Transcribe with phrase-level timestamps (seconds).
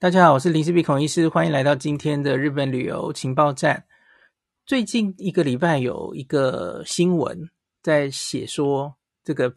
[0.00, 3.84] 大家好，我是林氏璧孔医师，欢迎来到今天的日本旅游情报站。
[4.64, 7.50] 最近一个礼拜有一个新闻
[7.82, 9.52] 在写说，这个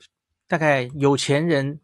[0.48, 1.80] 大概有钱人，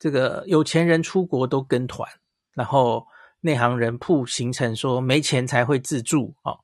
[0.00, 2.10] 这个有钱人出国都跟团，
[2.50, 3.06] 然后
[3.38, 6.58] 内行人铺行程说没钱才会自助哦，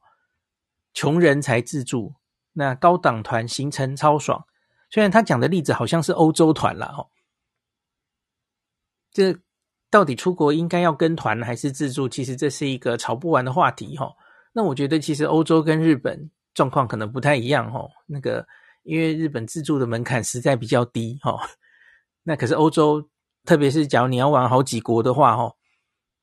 [0.92, 2.16] 穷人才自助。
[2.52, 4.44] 那高档团行程超爽，
[4.90, 7.06] 虽然他讲的例子好像是欧洲团啦哦，
[9.12, 9.38] 这。
[9.92, 12.08] 到底出国应该要跟团还是自助？
[12.08, 14.10] 其实这是一个吵不完的话题哈。
[14.54, 17.86] 那我觉得其实欧洲跟日本状况可能不太一样哈。
[18.06, 18.46] 那个
[18.84, 21.38] 因为日本自助的门槛实在比较低哈。
[22.22, 23.06] 那可是欧洲，
[23.44, 25.52] 特别是假如你要玩好几国的话哈，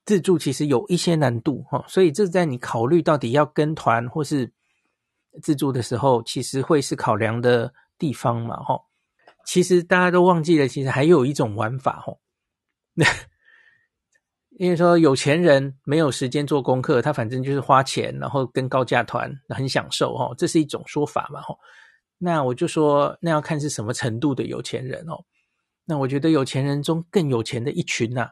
[0.04, 1.84] 自助其实有一些难度哈。
[1.86, 4.52] 所以这在你考虑到底要跟团或是
[5.42, 8.80] 自助的时候，其实会是考量的地方嘛哈。
[9.46, 12.12] 其实大家都忘记了，其实还有一种玩法哈。
[14.60, 21.56] 因为说有钱人没有时间做功课，他反正就是花钱，然后跟高价团很享受哈，这是一种说法嘛哈。
[22.18, 25.24] 那我就说，那要看是什么程度的有钱人哦。
[25.86, 28.28] 那我觉得有钱人中更有钱的一群呐，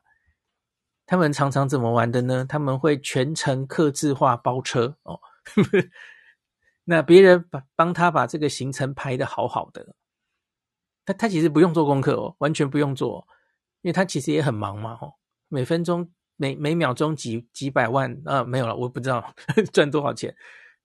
[1.06, 2.44] 他们常常怎么玩的呢？
[2.46, 5.18] 他们会全程客制化包车哦。
[6.84, 9.94] 那别人把帮他把这个行程排的好好的，
[11.06, 13.26] 他他其实不用做功课哦，完全不用做，
[13.80, 15.10] 因为他其实也很忙嘛哈，
[15.48, 16.12] 每分钟。
[16.40, 20.34] 每每秒钟几几百万啊，没有了，我不知道呵呵 赚多少钱。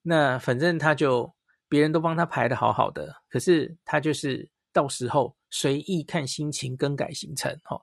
[0.02, 1.32] 那反正他就
[1.68, 7.80] 别人都帮他排得好好的，可是他就是到时候随意看心情更改行程，哦，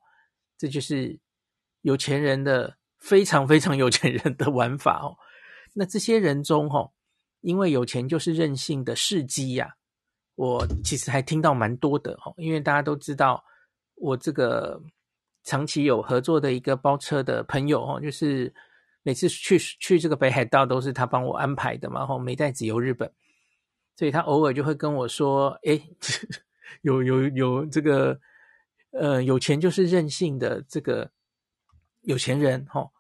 [0.58, 1.18] 这就是
[1.82, 5.16] 有钱人的非常非常有钱人的玩法哦。
[5.74, 6.92] 那这些人中，哈、哦，
[7.40, 9.76] 因为有钱就是任性的事机呀，
[10.36, 13.42] 我其实还听到蛮多的哈、哦，因为大家都知道
[13.96, 14.84] 我这个。
[15.44, 18.54] 长期有合作的一个包车的朋友哦，就是
[19.02, 23.12] 每次去去这个北海道都是他帮我安排的嘛，吼，没带自由日本，
[23.96, 25.82] 所以他偶尔就会跟我说，诶，
[26.84, 28.20] 有有有这个，
[28.92, 31.10] 呃，有钱就是任性的这个
[32.02, 32.92] 有钱人吼，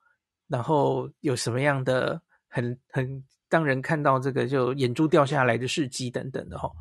[0.47, 6.75] 然后有什么样的很很当人看到这个就眼珠掉下来的事迹等等的吼，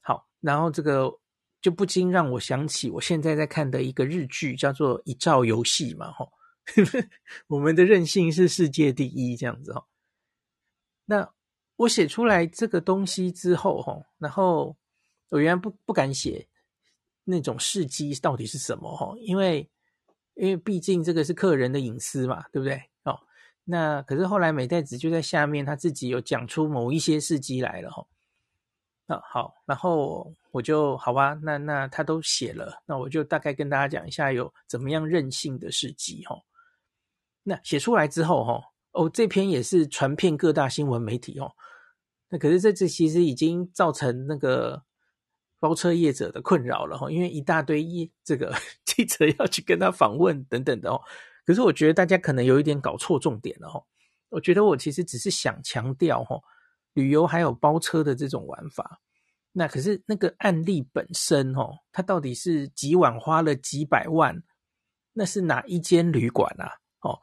[0.00, 1.21] 好，然后这个。
[1.62, 6.32] 就不禁让我想起我现在在看的一个日剧，叫做《一兆游戏》嘛，吼，
[7.46, 9.86] 我们的任性是世界第一，这样子吼。
[11.04, 11.32] 那
[11.76, 14.76] 我写出来这个东西之后，吼，然后
[15.30, 16.48] 我原来不不敢写
[17.22, 19.70] 那种事迹到底是什么，吼，因为
[20.34, 22.82] 因为毕竟这个是客人的隐私嘛，对不对？
[23.04, 23.18] 哦，
[23.62, 28.08] 那可是后来美代子就在下面，他自己有讲出某一些事迹来了，吼。
[29.06, 30.34] 那好，然后。
[30.52, 36.36] 我就好吧，那那他都写了，那我就大概跟大家讲一下有怎么样任性的事迹哈。
[37.42, 41.50] 那写出来之后哈，哦，这篇也是传遍各大新闻媒体哦。
[42.28, 44.82] 那可是这次其实已经造成那个
[45.58, 48.54] 包车业者的困扰了哈，因为一大堆业这个
[48.84, 51.00] 记者要去跟他访问等等的哦。
[51.46, 53.82] 可是我觉得大家可能有一点搞错重点了哈。
[54.28, 56.38] 我觉得我其实只是想强调哈，
[56.94, 59.00] 旅游还有包车的这种玩法。
[59.52, 64.42] 那可是那个案例本身哦，它到底是几晚花了几百万？
[65.12, 66.72] 那是哪一间旅馆啊？
[67.02, 67.20] 哦，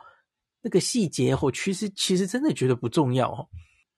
[0.61, 3.49] 那个细节我其实其实真的觉得不重要哦。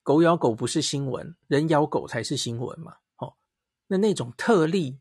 [0.02, 2.94] 狗咬狗不是新闻，人咬狗才是新闻嘛。
[3.18, 3.34] 哦，
[3.86, 4.98] 那那种特例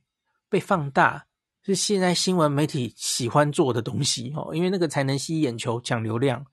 [0.50, 1.26] 被放大，
[1.64, 6.46] 是现在新闻媒体喜欢做的东西哦，因为那个才能吸眼球、抢流量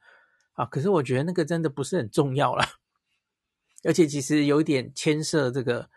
[0.52, 0.64] 啊。
[0.66, 2.64] 可是我觉得那个真的不是很重要啦，
[3.84, 5.88] 而且其实有一点牵涉这个。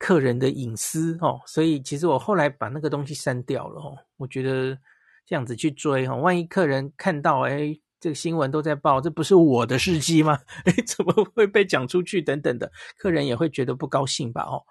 [0.00, 3.98] 客人的隐私哦，所以其实我后来把那个东西删掉了哦。
[4.16, 4.78] 我觉得
[5.26, 10.38] 这样子去追哦，万一客人看到哎，这个新闻都在报，这不是我的事迹吗？
[10.66, 12.22] 哎，怎么会被讲出去？
[12.22, 14.42] 等等的，客人也会觉得不高兴吧？
[14.42, 14.62] 哦，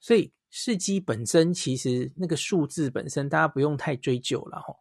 [0.00, 4.74] 所以事迹本身其实那个数字本身，大家不用太追究了哈。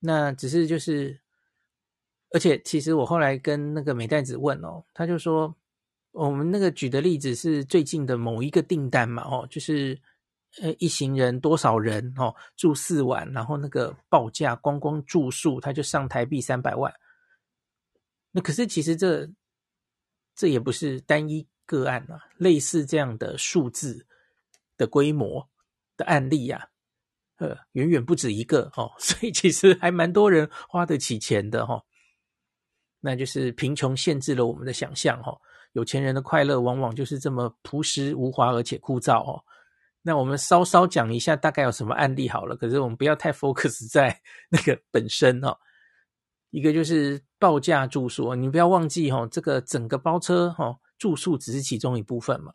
[0.00, 1.22] 那只是就是，
[2.32, 5.54] 而且其实我后来跟那个美代子问哦，他就说。
[6.12, 10.00] 我们那个举的例子是最近的某一个订单嘛，哦，就是
[10.62, 16.90] 呃一行人多少人哦，住四晚，然后那个报价光光住宿他就上台币三百万。
[18.30, 19.28] 那可是其实这
[20.34, 24.06] 这也不是单一个案啊，类似这样的数字
[24.78, 25.46] 的规模
[25.98, 26.70] 的案例呀，
[27.36, 31.84] 呃，远远不止一个哦， 所以其实还蛮多人花得起钱的哈。
[33.06, 35.38] 那就是贫穷限制了我们的想象哦。
[35.74, 39.40] 有钱人的快乐往往就是这么朴实无华而且枯燥哦。
[40.02, 44.20] 那我们稍稍讲一下大概有什么案例好了，可是我们不要太 focus 在
[44.50, 45.56] 那个本身哦。
[46.50, 52.52] 一个就是报价住宿，你不要忘记哦，这个整个包车哦，住宿只是其中一部分嘛，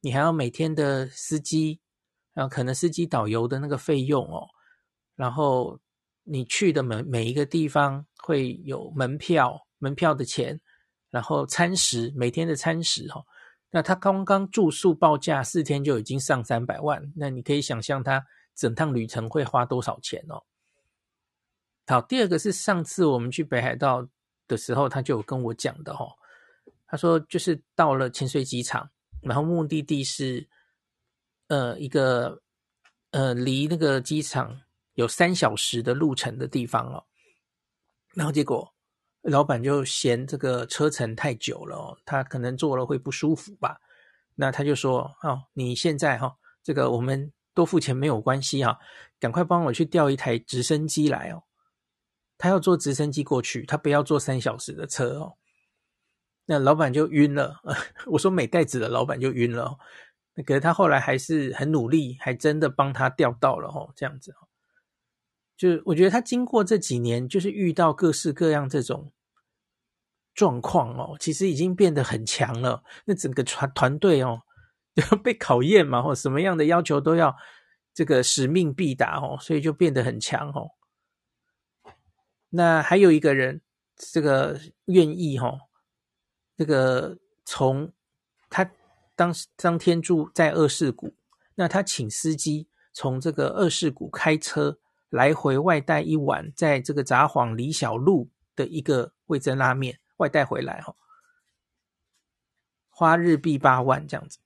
[0.00, 1.80] 你还要每天的司机，
[2.32, 4.48] 然后可能司机导游的那个费用哦，
[5.14, 5.78] 然后
[6.22, 10.60] 你去的每每一个地方会有门票，门票的钱，
[11.10, 13.24] 然后餐食，每天的餐食哈。
[13.70, 18.24] 那他刚刚住宿报价四天就已经上三百万，那你可以想象他
[18.54, 20.44] 整趟旅程会花多少钱哦。
[21.86, 24.08] 好，第二个是上次我们去北海道
[24.46, 26.12] 的时候，他就有跟我讲的哦。
[26.86, 28.88] 他说就是到了潜水机场，
[29.20, 30.48] 然后目的地是
[31.48, 32.40] 呃一个
[33.10, 34.60] 呃离那个机场
[34.94, 37.04] 有三小时的路程的地方哦，
[38.14, 38.73] 然后结果。
[39.24, 43.80] 老板就嫌这个车程太久了，他可能坐了会不舒服吧？
[44.34, 48.78] 那他就说：“哦，你现在哈，这个我们多付钱没有关系哈，
[49.18, 51.44] 赶快帮我去调一台直升机来哦。”
[52.36, 55.36] 他要坐直升机过去，他不要坐三小时的车哦。
[56.46, 57.62] 那老板就晕了。
[58.06, 59.78] 我说美袋子的老板就晕了。
[60.34, 64.34] 那可是他后来还是很努力，还真的帮他调到了哦，这样子。
[65.64, 69.10] 就我觉得他经过这几年，就是遇到各式各样这种
[70.34, 72.84] 状况哦，其实已经变得很强了。
[73.06, 74.42] 那整个团团队哦，
[74.94, 77.34] 就被考验嘛，或什么样的要求都要
[77.94, 80.72] 这个使命必达哦，所以就变得很强哦。
[82.50, 83.62] 那还有一个人，
[83.96, 85.56] 这个愿意哈，
[86.58, 87.16] 这个
[87.46, 87.90] 从
[88.50, 88.70] 他
[89.16, 91.14] 当当天住在二世谷，
[91.54, 94.78] 那他请司机从这个二世谷开车。
[95.14, 100.92] 来回外带一碗，在这个札幌李小璐的一个味噌拉面外带回来哈，
[102.90, 104.38] 花日币八万这样子。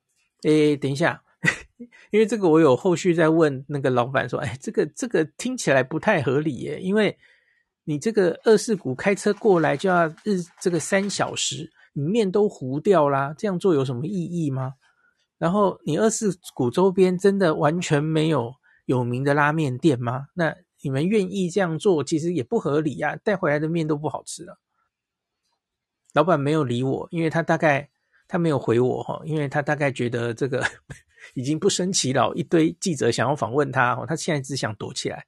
[0.43, 1.23] 诶，等一下，
[2.13, 7.17] 因为这个我有后续再问那个老板说，哎，这个这个听起来不太合理耶，因为
[7.85, 14.75] 你这个二世谷开车过来就要日这个三小时，你面都糊掉啦，这样做有什么意义吗？
[15.39, 18.53] 然后你二世谷周边真的完全没有。
[18.89, 20.29] 有名的拉面店吗？
[20.33, 23.17] 那你们愿意这样做，其实也不合理呀、啊。
[23.23, 24.59] 带回来的面都不好吃了。
[26.15, 27.91] 老板没有理我，因为他大概
[28.27, 30.65] 他没有回我哈，因为他大概觉得这个
[31.35, 35.27] 已经不胜其扰，一堆记者想要访问他，他现在只想躲起来。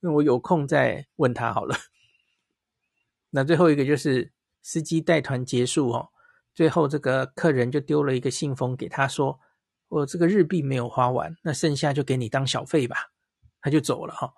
[0.00, 1.74] 那我有空再问他好了。
[3.30, 6.10] 那最后一个就是司机带团结束哦，
[6.54, 9.40] 最后这个客人就丢了一个信封给他说。
[9.92, 13.12] 我这个日币没有花完，那剩下就给你当小费吧，
[13.60, 14.32] 他就走了哈。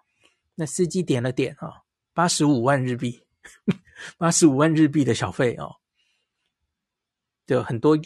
[0.56, 3.24] 那司机点了点啊，八十五万日币，
[4.18, 5.76] 八十五万日币的小费哦。
[7.46, 7.96] 就很多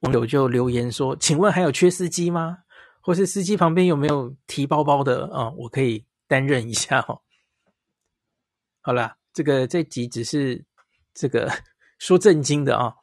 [0.00, 2.60] 网友就留言说：“请问还有缺司机吗？
[3.02, 5.50] 或是司机旁边有没有提包包的啊？
[5.58, 7.20] 我可以担任一下哈。”
[8.80, 10.64] 好了，这个这集只是
[11.12, 11.52] 这个
[12.00, 12.94] 说正经的啊，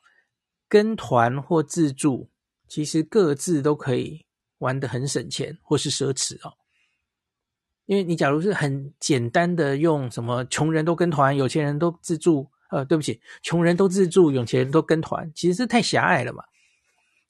[0.68, 2.32] 跟团或自助。
[2.68, 4.26] 其实各自都可以
[4.58, 6.54] 玩得很省钱或是奢侈哦，
[7.86, 16.44] 因为你假如是很简单的用什么穷人都跟团，有钱人都自助，呃，对不起，穷人都自助，有钱人都跟团，其实是太狭隘了嘛。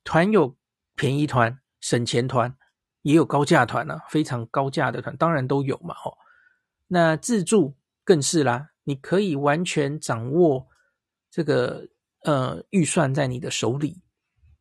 [0.03, 0.55] 团有
[0.95, 2.55] 便宜团、省钱团，
[3.01, 6.17] 也有高价团啊，非常高价的团当然都有嘛，吼。
[6.87, 10.65] 那自助更是啦，你可以完全掌握
[11.29, 11.87] 这个
[12.21, 14.01] 呃预算在你的手里，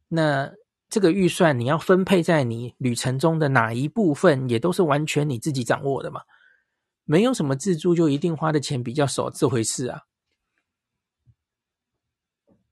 [0.09, 0.53] 那。
[0.95, 6.21] 这个预算你要分配在你旅程中的哪一部分，也都是完全你自己掌握的嘛。
[7.03, 10.03] 没有什么自助就一定花的钱比较少这回事啊。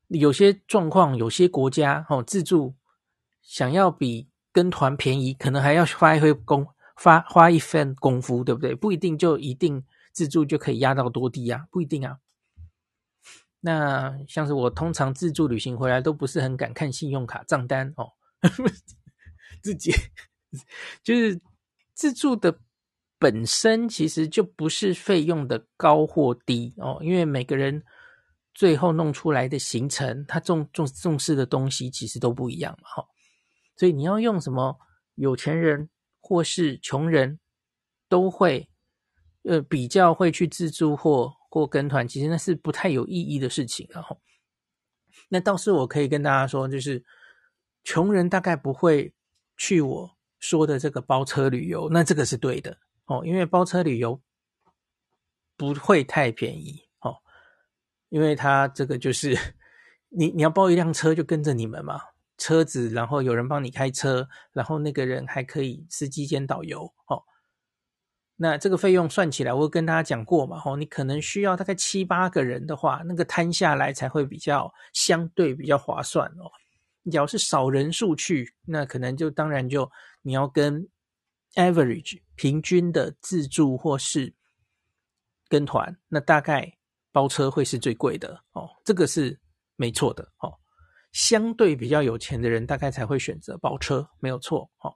[0.07, 2.77] 有些状况，有些国家哦，自助
[3.43, 8.73] 想要比跟团便宜，可能还要花一回功，花花一份功夫，对不对？
[8.73, 12.19] 不一定就一定自助就可以压到多低啊，不一定啊。
[13.65, 18.11] 那像是我通常自助旅行回来都不是很敢看信用卡账单哦，
[19.63, 19.93] 自己
[21.05, 21.41] 就是
[21.95, 22.59] 自助的
[23.21, 27.85] 本身其实就不是费用的高或低哦，因为每个人
[28.53, 33.07] 最后弄出来的行程，他重重重视的东西其实都不一样嘛哈，
[33.77, 34.77] 所以你要用什么
[35.15, 35.89] 有钱人
[36.21, 37.39] 或是穷人
[38.09, 38.69] 都会
[39.45, 41.41] 呃比较会去自助或。
[41.53, 44.19] 或跟团，其实那是不太有意义的事情，然后，
[45.29, 47.05] 那倒是我可以跟大家说，就是
[47.85, 49.13] 穷人大概不会
[49.59, 54.19] 去我说的这个包车旅游，那这个是对的哦，因为包车旅游
[55.59, 57.19] 不会太便宜哦，
[58.09, 59.37] 因为他这个就是
[60.09, 62.01] 你你要包一辆车就跟着你们嘛，
[62.39, 67.23] 车子，然后有人帮你开车，然后那个人还可以司机兼导游哦。
[68.43, 76.51] 那这个费用算起来，我跟大家讲过嘛，吼，你可能需要大概七八个人的话，那个摊下来才会比较相对比较划算哦。
[77.05, 79.89] 你要是少人数去，那可能就当然就
[80.23, 80.89] 你要跟
[81.55, 84.35] average 平均的自助或是
[85.47, 86.77] 跟团，那大概
[87.13, 89.39] 包车会是最贵的哦，这个是
[89.77, 90.53] 没错的哦。
[91.13, 94.93] 相对比较有钱的人，大概才会选择包车，没有错哦。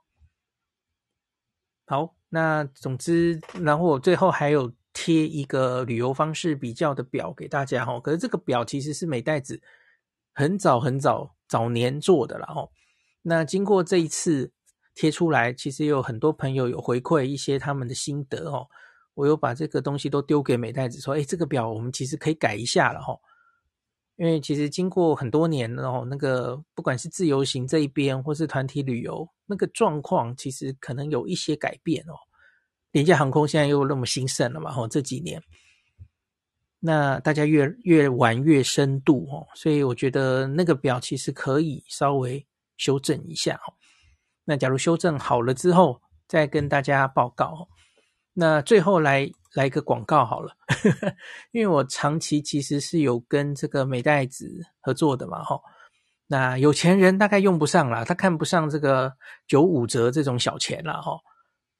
[1.87, 2.16] 好。
[2.29, 8.01] 那总之，然后我最后还有贴一个旅游方式比较的表给大家哈。
[8.01, 9.61] 可是这个表其实是美袋子
[10.35, 12.69] 很早很早早年做的了哈。
[13.23, 14.53] 那经过这一次
[14.95, 18.67] 贴出来，其实有很多朋友有回馈一些他们的心得哦。
[19.15, 23.19] 我又把这个东西都丢给美袋子说，哎，这个表我们其实可以改一下了哈。
[24.17, 32.15] 因为其实经过很多年了哦，那个不管是自由行这一边，或是团体旅游，那个状况其实可能有一些改变哦。
[32.93, 35.43] 廉价航空现在又那么兴盛了嘛，吼，这几年，
[36.81, 42.47] 那大家越越玩越深度哦，所以我觉得那个表其实可以稍微
[42.79, 43.75] 修正一下哦。
[44.47, 47.69] 那假如修正好了之后，再跟大家报告。
[48.33, 50.55] 那最后来来一个广告好了，
[51.51, 54.49] 因为我长期其实是有跟这个美代子
[54.81, 55.59] 合作的嘛，哈。
[56.29, 59.15] 那有钱人大概用不上啦，他看不上这个
[59.47, 61.19] 九五折这种小钱啦，哈。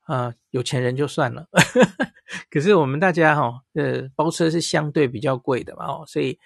[0.07, 1.49] 啊，有钱人就算了，
[2.49, 6.39] 可是我们大家哈，呃，包车是相对比较贵的嘛，哦，所以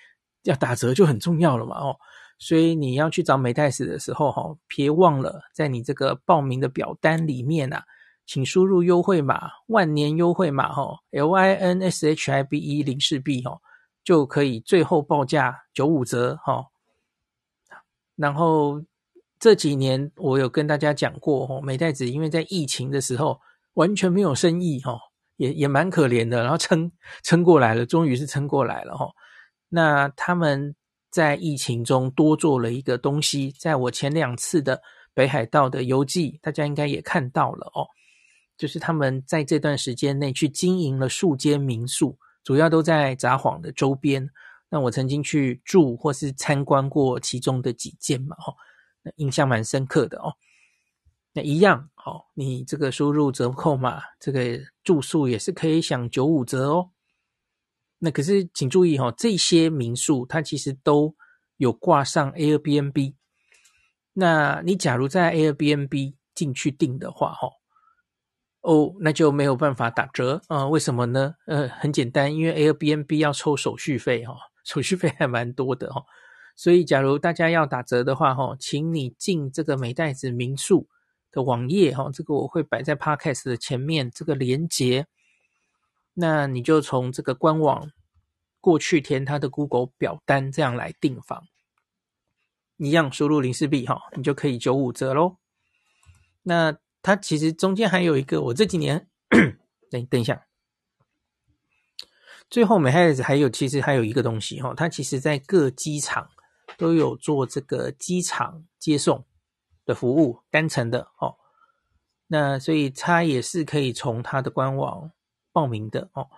[0.45, 1.95] 要打折就很重要了嘛，哦，
[2.39, 7.85] 所以你要去找美代子的时候，哈，别忘了在你这个报名的表单里面啊。
[8.31, 13.59] 请输入优惠码万年优惠码哈，L I N S H I B E 零四 B 哈，
[14.05, 16.65] 就可以最后报价九五折哈。
[18.15, 18.81] 然后
[19.41, 23.41] 这几年我有跟大家讲过哈，美代子因为在疫情的时候
[23.75, 24.97] 完全没有生意哈，
[25.35, 26.93] 也也蛮可怜的，然后撑
[27.25, 29.09] 撑过来了，终于是撑过来了哈。
[29.69, 30.77] 那他们
[31.11, 34.81] 在疫情中多做了一个东西，在我前两次的
[35.15, 37.89] 北海道的游记，大家应该也看到了哦。
[38.61, 44.29] 就是他们在这段时间内去经营了数间民宿，主要都在札幌的周边。
[44.69, 48.55] 那我曾经去住或是参观过其中的几间嘛，哈，
[49.01, 50.35] 那印象蛮深刻的哦。
[51.33, 56.91] 那一样，好，你这个输入折扣码，这个住宿也是可以享九五折哦。
[57.99, 61.17] 那可是请注意哈，这些民宿它其实都
[61.57, 63.15] 有挂上 Airbnb。
[64.13, 67.49] 那你假如在 Airbnb 进去订的话，哈。
[68.63, 70.67] 哦，那就没有办法打折啊？
[70.67, 71.35] 为什么呢？
[71.47, 76.05] 呃，很简单，因为 Airbnb 要抽手续费哈， 手续费还蛮多的哈。
[76.55, 80.87] 所以，假如大家要打折的话哈，请你进这个美袋子民宿
[81.33, 85.07] 的网页哈，这个我会摆在 Podcast 的前面这个连结，
[86.13, 87.91] 那你就从这个官网
[88.61, 91.45] 过去填他的 Google 表单，这样来订房，
[92.77, 95.39] 一样输入零式 B 哈，你就可以九五折喽。
[96.43, 96.77] 那。
[97.03, 99.09] 它其实中间还有一个，我这几年
[99.91, 100.47] 等等一下，
[102.49, 106.29] 最后美代子还有其实还有一个东西哈，它其实在各机场
[106.77, 109.25] 都有做这个机场接送
[109.85, 111.37] 的服务，单程的哦。
[112.27, 115.11] 那所以它也是可以从它的官网
[115.53, 116.29] 报名的哦。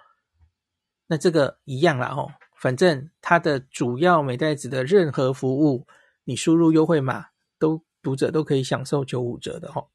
[1.06, 5.86] 那这个一样啦哦，反正它的主要美袋子的任何服务，
[6.24, 7.26] 你输入优惠码，
[7.58, 9.88] 都读者都可以享受九五折的哦。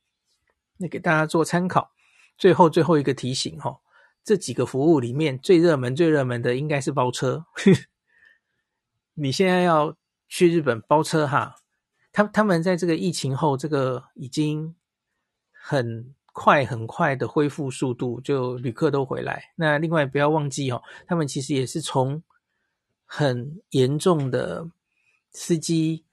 [0.78, 1.92] 那给大家做参考。
[2.38, 3.76] 最后最后一个提醒哈，
[4.24, 7.46] 这几个服务里面最热门最热门的应该是包车。
[9.16, 9.96] 你现在要
[10.30, 11.56] 去日本包车哈，
[12.12, 14.76] 他他们在这个疫情后，这个已经
[15.52, 19.52] 很快很快的恢复速度，就旅客都回来。
[19.56, 22.22] 那另外不要忘记哦，他们其实也是从
[23.06, 24.70] 很严重的
[25.32, 26.06] 司机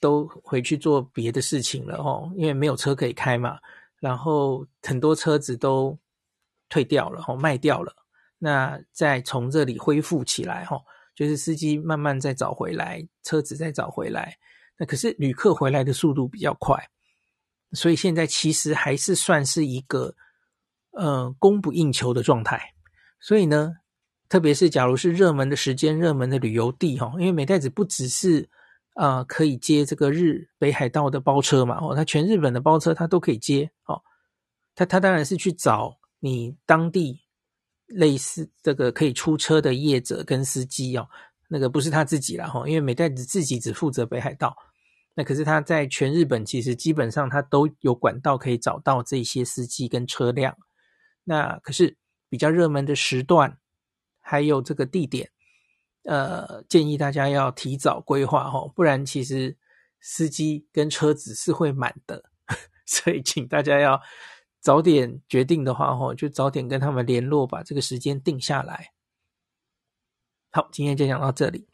[0.00, 3.60] 都回去做别的事情了哦，因为没有车可以开嘛。
[4.04, 5.98] 然后很多车子都
[6.68, 7.90] 退掉了，吼卖掉了，
[8.38, 10.84] 那再从这里恢复起来，吼
[11.14, 14.36] 就是司机慢慢再找回来，车子再找回来。
[14.76, 16.76] 那可是旅客回来的速度比较快，
[17.72, 20.14] 所以现在其实还是算是一个
[20.90, 22.74] 呃供不应求的状态。
[23.20, 23.72] 所以呢，
[24.28, 28.50] 特别是假如是热门的时间、热门的旅游地，哈，因为美代子不只是。
[28.94, 31.78] 啊、呃，可以接这个日北海道的包车嘛？
[31.80, 33.70] 哦，他全日本的包车他都可以接。
[33.86, 34.00] 哦，
[34.74, 37.20] 他他当然是去找你当地
[37.86, 41.08] 类似这个可以出车的业者跟司机哦。
[41.48, 44.56] 那个不是他自己啦，哈，因为美代子自己只负责北海道。
[45.14, 50.56] 那可是他在全日本其实基本上他都有管道可以找到这些司机跟车辆。
[51.22, 51.96] 那可是
[52.28, 53.58] 比较热门的时段，
[54.20, 55.30] 还有这个地点，
[56.04, 59.56] 呃，建议大家要提早规划哦，不然其实
[60.00, 62.24] 司机跟车子是会满的。
[62.86, 64.00] 所以请大家要
[64.60, 68.92] 早点决定的话哦，就早点跟他们联络，把这个时间定下来。
[70.50, 71.66] 好，今天就讲到这里。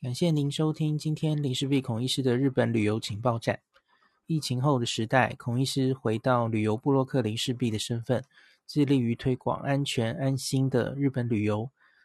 [0.00, 3.60] 感谢您收听今天林氏璧孔医师的日本旅游情报站。
[4.26, 8.24] 疫情后的时代，孔医师回到旅游部落客林氏璧的身份，
[8.66, 11.70] 致力于推广安全安心的日本旅游，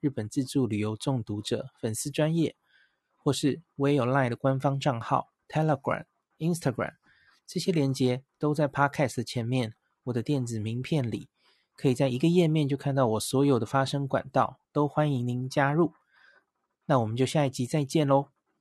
[0.00, 2.56] 日本自助旅游中毒者粉丝专业，
[3.16, 6.04] 或是我也有 LINE 的官方账号 Telegram、
[6.38, 6.94] Instagram，
[7.46, 9.74] 这些连接都在 Podcast 前面，
[10.04, 11.28] 我的电子名片里，
[11.76, 15.94] 可以在一个页面就看到我所有的发声管道，都欢迎您加入。
[16.86, 18.28] 那我们就下一集再见喽。